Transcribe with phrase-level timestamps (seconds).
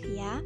[0.00, 0.40] Octavia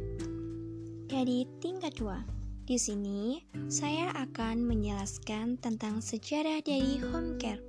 [1.07, 2.67] dari tingkat 2.
[2.67, 3.39] Di sini
[3.71, 7.63] saya akan menjelaskan tentang sejarah dari home care.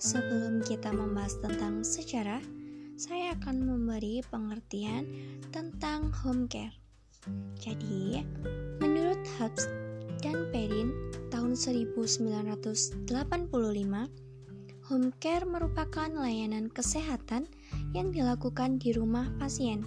[0.00, 2.40] Sebelum kita membahas tentang sejarah,
[2.96, 5.04] saya akan memberi pengertian
[5.52, 6.72] tentang home care.
[7.60, 8.24] Jadi,
[8.80, 9.68] menurut Hubs
[10.24, 10.96] dan Perrin
[11.28, 13.04] tahun 1985,
[14.88, 17.52] home care merupakan layanan kesehatan
[17.92, 19.84] yang dilakukan di rumah pasien.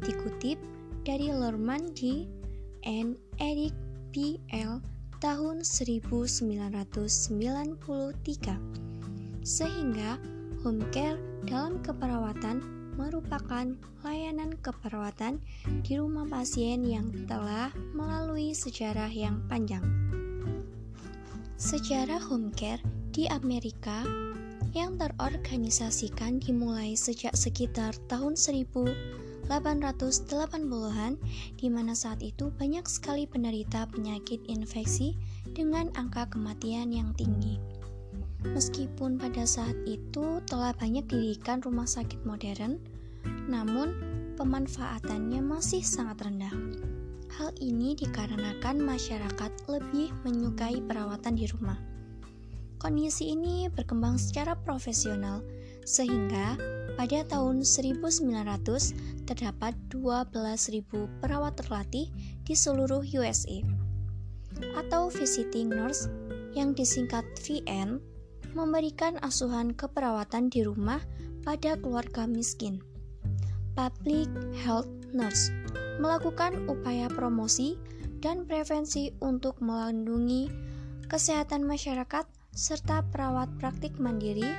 [0.00, 0.67] Dikutip
[1.08, 2.28] dari Lerman G.
[2.84, 3.72] and Eric
[4.12, 4.36] P.
[4.52, 4.84] L.
[5.24, 7.00] tahun 1993.
[9.40, 10.20] Sehingga
[10.60, 11.16] home care
[11.48, 12.60] dalam keperawatan
[13.00, 13.72] merupakan
[14.04, 15.40] layanan keperawatan
[15.80, 19.88] di rumah pasien yang telah melalui sejarah yang panjang.
[21.56, 22.84] Sejarah home care
[23.16, 24.04] di Amerika
[24.76, 28.36] yang terorganisasikan dimulai sejak sekitar tahun
[29.48, 31.16] 1880-an
[31.56, 35.16] di mana saat itu banyak sekali penderita penyakit infeksi
[35.56, 37.56] dengan angka kematian yang tinggi.
[38.46, 42.78] Meskipun pada saat itu telah banyak didirikan rumah sakit modern,
[43.50, 43.98] namun
[44.38, 46.54] pemanfaatannya masih sangat rendah.
[47.34, 51.76] Hal ini dikarenakan masyarakat lebih menyukai perawatan di rumah.
[52.78, 55.42] Kondisi ini berkembang secara profesional,
[55.82, 56.54] sehingga
[56.98, 60.82] pada tahun 1900 terdapat 12.000
[61.22, 62.10] perawat terlatih
[62.42, 63.62] di seluruh USA.
[64.74, 66.10] Atau visiting nurse
[66.58, 68.02] yang disingkat VN
[68.58, 70.98] memberikan asuhan keperawatan di rumah
[71.46, 72.82] pada keluarga miskin.
[73.78, 74.26] Public
[74.66, 75.54] Health Nurse
[76.02, 77.78] melakukan upaya promosi
[78.18, 80.50] dan prevensi untuk melindungi
[81.06, 84.50] kesehatan masyarakat serta perawat praktik mandiri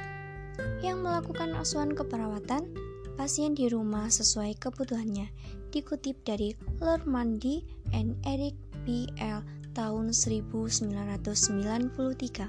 [0.80, 2.72] yang melakukan asuhan keperawatan
[3.20, 5.28] pasien di rumah sesuai kebutuhannya
[5.76, 8.56] dikutip dari Lermandi and Eric
[8.88, 9.12] B.
[9.20, 9.44] L.
[9.76, 12.48] tahun 1993.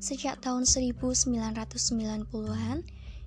[0.00, 2.80] Sejak tahun 1990-an,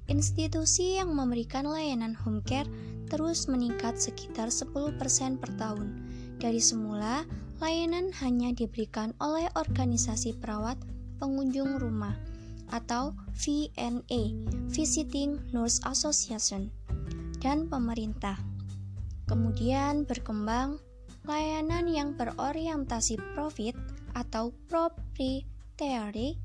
[0.09, 2.65] institusi yang memberikan layanan home care
[3.11, 4.97] terus meningkat sekitar 10%
[5.37, 5.99] per tahun.
[6.41, 7.27] Dari semula,
[7.61, 10.81] layanan hanya diberikan oleh organisasi perawat
[11.21, 12.32] pengunjung rumah
[12.73, 14.33] atau VNA
[14.73, 16.73] (Visiting Nurse Association)
[17.37, 18.41] dan pemerintah.
[19.29, 20.81] Kemudian berkembang
[21.23, 23.77] layanan yang berorientasi profit
[24.17, 26.35] atau proprietary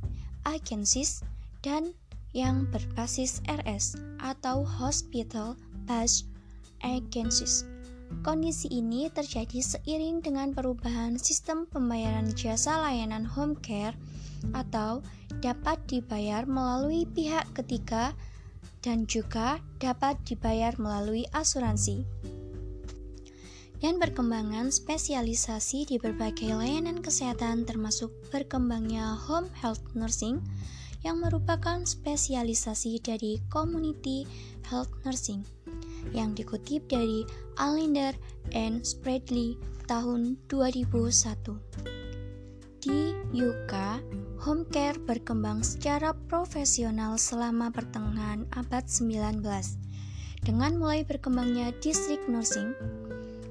[0.47, 1.25] agencies
[1.65, 1.97] dan
[2.37, 5.57] yang berbasis RS atau Hospital
[5.89, 6.29] Based
[6.85, 7.67] Agencies.
[8.25, 13.93] Kondisi ini terjadi seiring dengan perubahan sistem pembayaran jasa layanan home care
[14.55, 15.05] atau
[15.43, 18.17] dapat dibayar melalui pihak ketiga
[18.83, 22.07] dan juga dapat dibayar melalui asuransi.
[23.79, 30.43] Dan perkembangan spesialisasi di berbagai layanan kesehatan termasuk berkembangnya home health nursing
[31.07, 34.27] yang merupakan spesialisasi dari community
[34.67, 35.47] health nursing
[36.11, 37.23] yang dikutip dari
[37.55, 38.19] Alinder
[38.51, 39.55] and Spreadley
[39.87, 41.98] tahun 2001.
[42.79, 43.75] Di UK,
[44.39, 49.43] home care berkembang secara profesional selama pertengahan abad 19
[50.47, 52.79] dengan mulai berkembangnya distrik nursing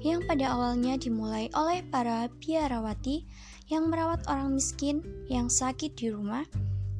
[0.00, 3.28] yang pada awalnya dimulai oleh para biarawati
[3.68, 6.48] yang merawat orang miskin yang sakit di rumah,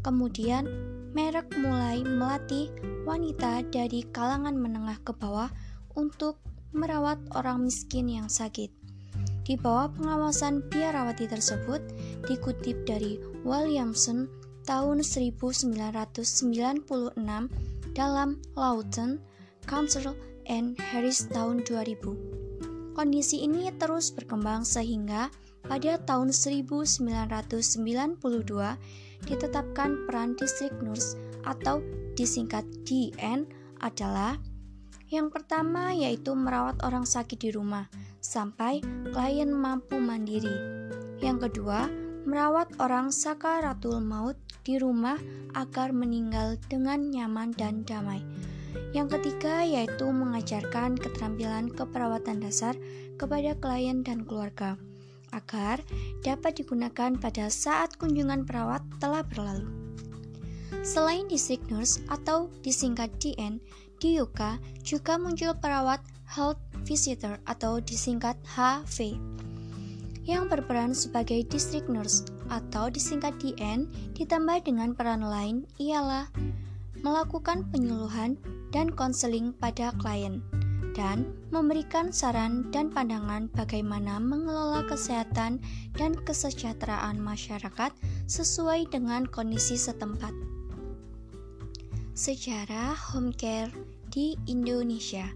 [0.04, 0.68] kemudian
[1.16, 2.68] merek mulai melatih
[3.08, 5.48] wanita dari kalangan menengah ke bawah
[5.96, 6.36] untuk
[6.76, 8.77] merawat orang miskin yang sakit.
[9.48, 11.80] Di bawah pengawasan biarawati tersebut,
[12.28, 13.16] dikutip dari
[13.48, 14.28] Williamson
[14.68, 16.84] tahun 1996
[17.96, 19.16] dalam Lawton
[19.64, 20.12] Council
[20.44, 22.92] and Harris tahun 2000.
[22.92, 25.32] Kondisi ini terus berkembang sehingga
[25.64, 28.20] pada tahun 1992
[29.24, 31.16] ditetapkan peran distrik nurse
[31.48, 31.80] atau
[32.20, 33.48] disingkat DN
[33.80, 34.36] adalah
[35.08, 37.88] yang pertama yaitu merawat orang sakit di rumah
[38.28, 40.52] sampai klien mampu mandiri.
[41.24, 41.88] Yang kedua,
[42.28, 44.36] merawat orang sakaratul maut
[44.68, 45.16] di rumah
[45.56, 48.20] agar meninggal dengan nyaman dan damai.
[48.92, 52.76] Yang ketiga yaitu mengajarkan keterampilan keperawatan dasar
[53.16, 54.76] kepada klien dan keluarga
[55.32, 55.80] agar
[56.20, 59.68] dapat digunakan pada saat kunjungan perawat telah berlalu.
[60.84, 63.60] Selain district nurse atau disingkat DN,
[63.98, 69.16] di UK juga muncul perawat health visitor atau disingkat HV
[70.28, 76.28] yang berperan sebagai district nurse atau disingkat DN ditambah dengan peran lain ialah
[77.00, 78.36] melakukan penyuluhan
[78.68, 80.44] dan konseling pada klien
[80.92, 85.62] dan memberikan saran dan pandangan bagaimana mengelola kesehatan
[85.94, 87.94] dan kesejahteraan masyarakat
[88.26, 90.34] sesuai dengan kondisi setempat.
[92.18, 93.70] Sejarah home care
[94.10, 95.30] di Indonesia.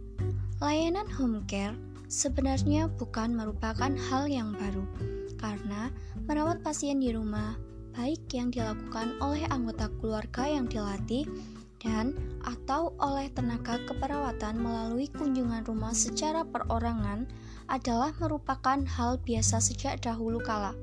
[0.62, 1.74] Layanan home care
[2.06, 4.86] sebenarnya bukan merupakan hal yang baru
[5.34, 5.90] karena
[6.30, 7.58] merawat pasien di rumah
[7.98, 11.26] baik yang dilakukan oleh anggota keluarga yang dilatih
[11.82, 12.14] dan
[12.46, 17.26] atau oleh tenaga keperawatan melalui kunjungan rumah secara perorangan
[17.66, 20.78] adalah merupakan hal biasa sejak dahulu kala.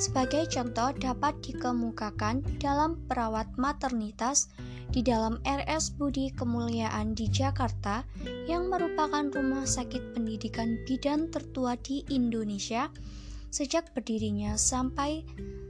[0.00, 4.48] Sebagai contoh dapat dikemukakan dalam perawat maternitas
[4.92, 8.04] di dalam RS Budi Kemuliaan di Jakarta
[8.44, 12.92] yang merupakan rumah sakit pendidikan bidan tertua di Indonesia
[13.52, 15.24] sejak berdirinya sampai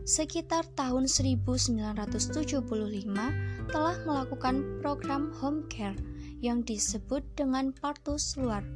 [0.07, 2.63] sekitar tahun 1975
[3.71, 5.99] telah melakukan program home care
[6.43, 8.67] yang disebut dengan partus luar.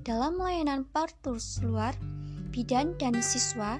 [0.00, 1.92] Dalam layanan partus luar,
[2.48, 3.76] bidan dan siswa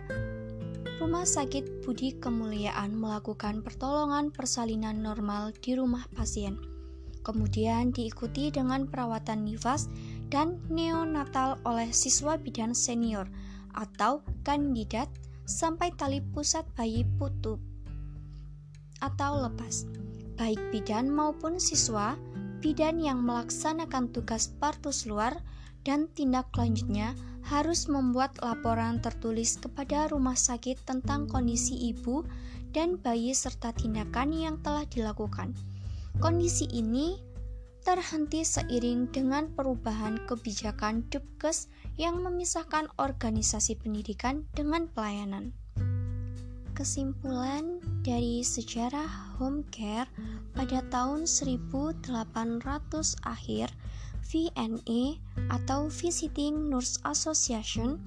[1.01, 6.61] Rumah Sakit Budi Kemuliaan melakukan pertolongan persalinan normal di rumah pasien.
[7.25, 9.89] Kemudian diikuti dengan perawatan nifas
[10.29, 13.25] dan neonatal oleh siswa bidan senior
[13.73, 15.09] atau kandidat
[15.49, 17.57] sampai tali pusat bayi putus
[19.01, 19.89] atau lepas.
[20.37, 22.13] Baik bidan maupun siswa,
[22.61, 25.41] bidan yang melaksanakan tugas partus luar
[25.85, 27.17] dan tindak lanjutnya
[27.47, 32.23] harus membuat laporan tertulis kepada rumah sakit tentang kondisi ibu
[32.71, 35.57] dan bayi serta tindakan yang telah dilakukan.
[36.21, 37.19] Kondisi ini
[37.81, 45.57] terhenti seiring dengan perubahan kebijakan Dubkes yang memisahkan organisasi pendidikan dengan pelayanan.
[46.77, 50.09] Kesimpulan dari sejarah home care
[50.57, 52.09] pada tahun 1800
[53.25, 53.69] akhir
[54.31, 55.19] VNA
[55.51, 57.99] atau Visiting Nurse Association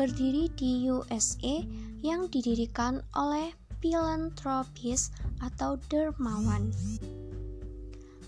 [0.00, 1.60] berdiri di USA
[2.00, 3.52] yang didirikan oleh
[3.84, 5.12] filantropis
[5.44, 6.72] atau dermawan.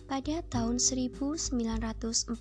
[0.09, 2.33] Pada tahun 1947,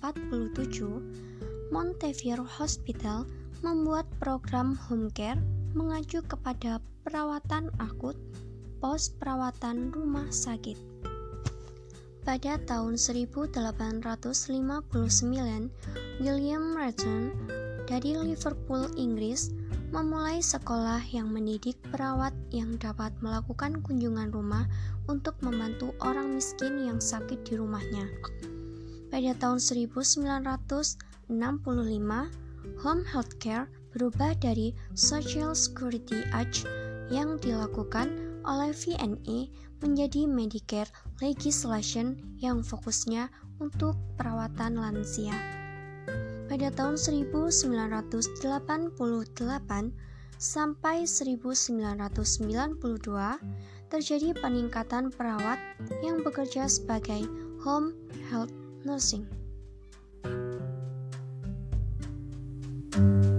[1.68, 3.28] Montefiore Hospital
[3.60, 5.40] membuat program home care
[5.76, 8.16] mengacu kepada perawatan akut
[8.80, 10.78] pos perawatan rumah sakit.
[12.28, 14.20] Pada tahun 1859,
[16.20, 17.32] William Merton
[17.88, 19.48] dari Liverpool, Inggris,
[19.96, 24.68] memulai sekolah yang mendidik perawat yang dapat melakukan kunjungan rumah
[25.08, 28.04] untuk membantu orang miskin yang sakit di rumahnya.
[29.08, 29.56] Pada tahun
[29.88, 31.32] 1965,
[32.84, 36.68] home healthcare berubah dari Social Security Act
[37.08, 39.52] yang dilakukan oleh VNE
[39.84, 40.88] menjadi Medicare
[41.20, 43.28] legislation yang fokusnya
[43.60, 45.36] untuk perawatan lansia.
[46.48, 48.08] Pada tahun 1988
[50.40, 52.80] sampai 1992
[53.92, 55.60] terjadi peningkatan perawat
[56.00, 57.28] yang bekerja sebagai
[57.60, 57.92] home
[58.32, 58.54] health
[58.88, 59.28] nursing.
[62.98, 63.37] thank you